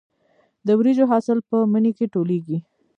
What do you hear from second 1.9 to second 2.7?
کې ټولېږي.